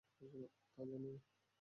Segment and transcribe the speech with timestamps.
[0.77, 1.19] তা জানি না।